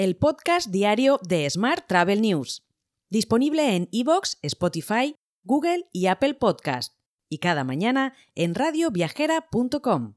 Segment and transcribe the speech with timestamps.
[0.00, 2.62] el podcast diario de Smart Travel News,
[3.10, 6.94] disponible en iVoox, Spotify, Google y Apple Podcast,
[7.28, 10.14] y cada mañana en radioviajera.com.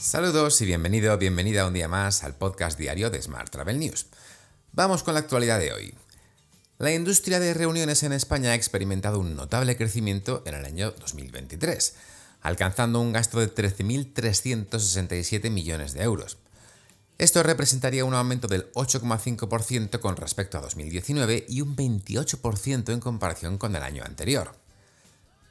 [0.00, 4.06] Saludos y bienvenido, bienvenida un día más al podcast diario de Smart Travel News.
[4.72, 5.94] Vamos con la actualidad de hoy.
[6.78, 11.94] La industria de reuniones en España ha experimentado un notable crecimiento en el año 2023,
[12.44, 16.38] alcanzando un gasto de 13.367 millones de euros.
[17.16, 23.56] Esto representaría un aumento del 8,5% con respecto a 2019 y un 28% en comparación
[23.56, 24.54] con el año anterior.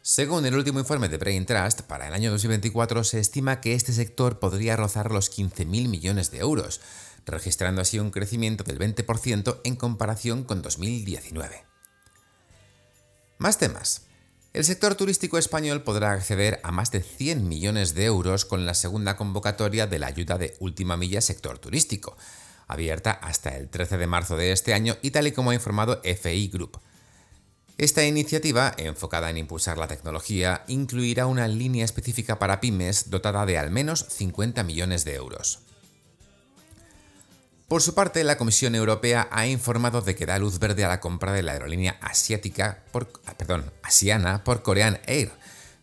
[0.03, 3.91] Según el último informe de Brain Trust, para el año 2024 se estima que este
[3.91, 6.79] sector podría rozar los 15.000 millones de euros,
[7.25, 11.63] registrando así un crecimiento del 20% en comparación con 2019.
[13.39, 14.03] Más temas.
[14.53, 18.75] El sector turístico español podrá acceder a más de 100 millones de euros con la
[18.75, 22.15] segunda convocatoria de la ayuda de Última Milla Sector Turístico,
[22.67, 26.01] abierta hasta el 13 de marzo de este año y tal y como ha informado
[26.03, 26.79] FI Group.
[27.79, 33.57] Esta iniciativa, enfocada en impulsar la tecnología, incluirá una línea específica para pymes dotada de
[33.57, 35.61] al menos 50 millones de euros.
[37.73, 40.99] Por su parte, la Comisión Europea ha informado de que da luz verde a la
[40.99, 45.31] compra de la aerolínea asiática por, ah, perdón, asiana por Korean Air,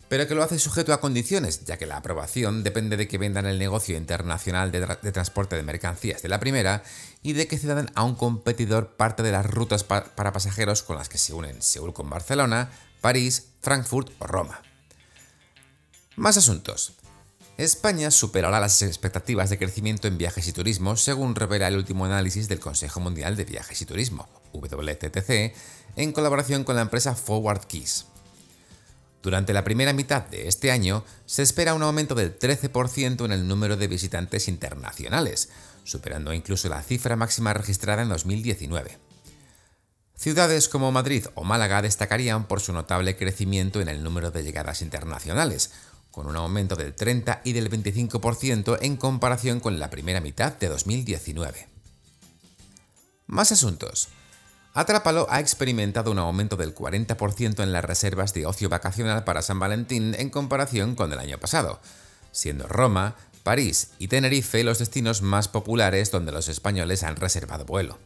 [0.08, 3.46] pero que lo hace sujeto a condiciones, ya que la aprobación depende de que vendan
[3.46, 6.84] el negocio internacional de, transporte de mercancías de la primera
[7.24, 11.08] y de que cedan a un competidor parte de las rutas para pasajeros con las
[11.08, 14.62] que se unen Seúl con Barcelona, París, Frankfurt o Roma.
[16.14, 16.99] Más asuntos.
[17.60, 22.48] España superará las expectativas de crecimiento en viajes y turismo, según revela el último análisis
[22.48, 25.54] del Consejo Mundial de Viajes y Turismo, WTTC,
[25.96, 28.06] en colaboración con la empresa Forward Keys.
[29.22, 33.46] Durante la primera mitad de este año se espera un aumento del 13% en el
[33.46, 35.50] número de visitantes internacionales,
[35.84, 38.96] superando incluso la cifra máxima registrada en 2019.
[40.14, 44.80] Ciudades como Madrid o Málaga destacarían por su notable crecimiento en el número de llegadas
[44.80, 45.72] internacionales,
[46.10, 50.68] con un aumento del 30 y del 25% en comparación con la primera mitad de
[50.68, 51.68] 2019.
[53.26, 54.08] Más asuntos.
[54.74, 59.58] Atrápalo ha experimentado un aumento del 40% en las reservas de ocio vacacional para San
[59.58, 61.80] Valentín en comparación con el año pasado,
[62.32, 67.98] siendo Roma, París y Tenerife los destinos más populares donde los españoles han reservado vuelo.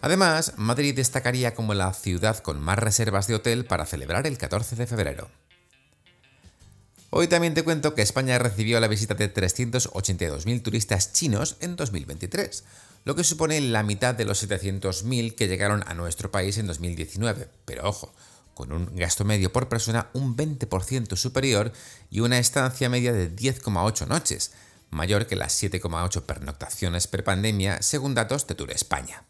[0.00, 4.76] Además, Madrid destacaría como la ciudad con más reservas de hotel para celebrar el 14
[4.76, 5.28] de febrero.
[7.10, 12.64] Hoy también te cuento que España recibió la visita de 382.000 turistas chinos en 2023,
[13.04, 17.48] lo que supone la mitad de los 700.000 que llegaron a nuestro país en 2019.
[17.64, 18.12] Pero ojo,
[18.54, 21.72] con un gasto medio por persona un 20% superior
[22.10, 24.50] y una estancia media de 10,8 noches,
[24.90, 29.24] mayor que las 7,8 pernoctaciones per pandemia según datos de Tour España.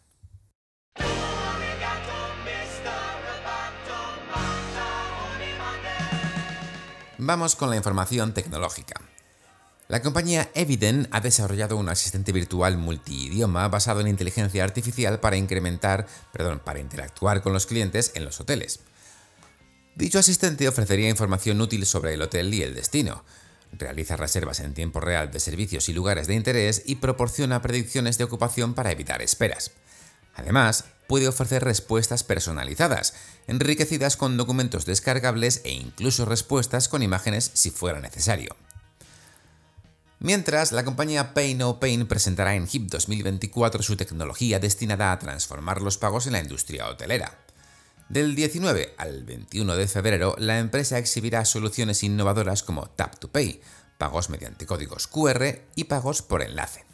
[7.19, 9.01] Vamos con la información tecnológica.
[9.87, 16.05] La compañía Eviden ha desarrollado un asistente virtual multidioma basado en inteligencia artificial para incrementar,
[16.31, 18.81] perdón, para interactuar con los clientes en los hoteles.
[19.95, 23.23] Dicho asistente ofrecería información útil sobre el hotel y el destino,
[23.71, 28.25] realiza reservas en tiempo real de servicios y lugares de interés y proporciona predicciones de
[28.25, 29.71] ocupación para evitar esperas.
[30.37, 33.13] Además, puede ofrecer respuestas personalizadas,
[33.47, 38.55] enriquecidas con documentos descargables e incluso respuestas con imágenes si fuera necesario.
[40.19, 45.81] Mientras, la compañía Pay No Pain presentará en HIP 2024 su tecnología destinada a transformar
[45.81, 47.37] los pagos en la industria hotelera.
[48.09, 53.61] Del 19 al 21 de febrero, la empresa exhibirá soluciones innovadoras como Tap to Pay,
[53.97, 56.86] pagos mediante códigos QR y pagos por enlace.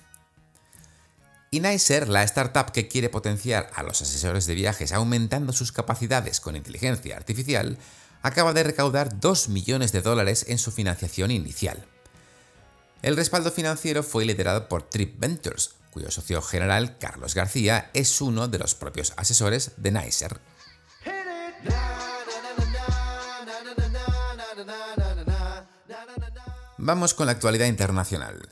[1.60, 6.56] Nicer, la startup que quiere potenciar a los asesores de viajes aumentando sus capacidades con
[6.56, 7.78] inteligencia artificial,
[8.22, 11.86] acaba de recaudar 2 millones de dólares en su financiación inicial.
[13.02, 18.48] El respaldo financiero fue liderado por Trip Ventures, cuyo socio general, Carlos García, es uno
[18.48, 20.40] de los propios asesores de Nicer.
[26.78, 28.50] Vamos con la actualidad internacional.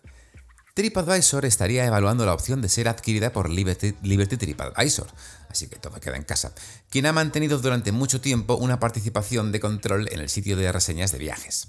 [0.82, 5.06] TripAdvisor estaría evaluando la opción de ser adquirida por Liberty, TripAdvisor,
[5.48, 6.54] así que todo queda en casa,
[6.90, 11.12] quien ha mantenido durante mucho tiempo una participación de control en el sitio de reseñas
[11.12, 11.68] de viajes.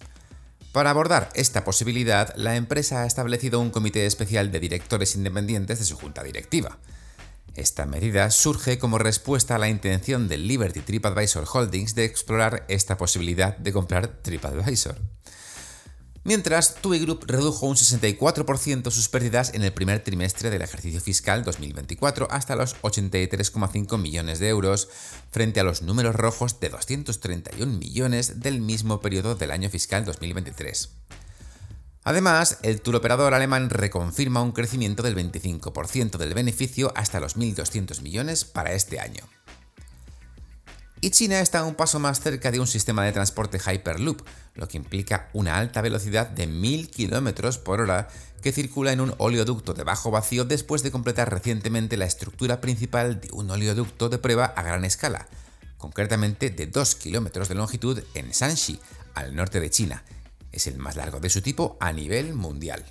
[0.73, 5.85] Para abordar esta posibilidad, la empresa ha establecido un comité especial de directores independientes de
[5.85, 6.79] su junta directiva.
[7.55, 12.97] Esta medida surge como respuesta a la intención de Liberty TripAdvisor Holdings de explorar esta
[12.97, 14.97] posibilidad de comprar TripAdvisor.
[16.24, 21.42] Mientras, TUI Group redujo un 64% sus pérdidas en el primer trimestre del ejercicio fiscal
[21.42, 24.88] 2024 hasta los 83,5 millones de euros,
[25.32, 30.90] frente a los números rojos de 231 millones del mismo periodo del año fiscal 2023.
[32.04, 38.44] Además, el turoperador alemán reconfirma un crecimiento del 25% del beneficio hasta los 1.200 millones
[38.44, 39.24] para este año.
[41.04, 44.22] Y China está un paso más cerca de un sistema de transporte Hyperloop,
[44.54, 48.06] lo que implica una alta velocidad de 1000 km por hora
[48.40, 53.20] que circula en un oleoducto de bajo vacío después de completar recientemente la estructura principal
[53.20, 55.26] de un oleoducto de prueba a gran escala,
[55.76, 58.78] concretamente de 2 km de longitud en Shanxi,
[59.14, 60.05] al norte de China.
[60.52, 62.84] Es el más largo de su tipo a nivel mundial.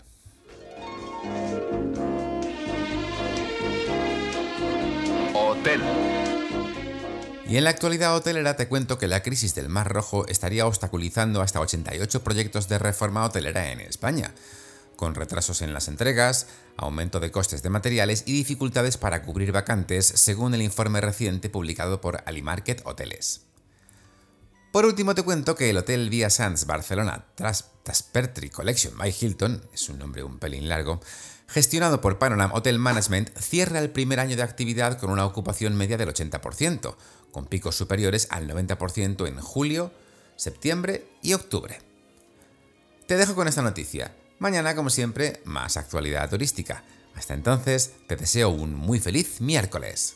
[5.34, 5.82] Hotel.
[7.52, 11.42] Y en la actualidad hotelera te cuento que la crisis del Mar Rojo estaría obstaculizando
[11.42, 14.34] hasta 88 proyectos de reforma hotelera en España,
[14.96, 20.06] con retrasos en las entregas, aumento de costes de materiales y dificultades para cubrir vacantes,
[20.06, 23.51] según el informe reciente publicado por Alimarket Hoteles.
[24.72, 27.26] Por último te cuento que el Hotel Via Sands Barcelona
[27.84, 31.02] Taspertri Collection by Hilton, es un nombre un pelín largo,
[31.50, 35.98] gestionado por Panorama Hotel Management, cierra el primer año de actividad con una ocupación media
[35.98, 36.96] del 80%,
[37.34, 39.92] con picos superiores al 90% en julio,
[40.38, 41.80] septiembre y octubre.
[43.08, 44.16] Te dejo con esta noticia.
[44.40, 46.86] Mañana, como siempre, más actualidad turística.
[47.14, 50.16] Hasta entonces, te deseo un muy feliz miércoles.